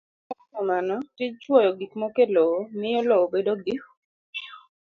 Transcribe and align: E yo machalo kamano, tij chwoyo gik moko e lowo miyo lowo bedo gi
E 0.03 0.03
yo 0.07 0.07
machalo 0.09 0.49
kamano, 0.53 0.95
tij 1.15 1.31
chwoyo 1.41 1.69
gik 1.79 1.93
moko 2.01 2.17
e 2.25 2.27
lowo 2.35 2.57
miyo 2.79 3.01
lowo 3.09 3.25
bedo 3.33 3.53
gi 3.63 3.75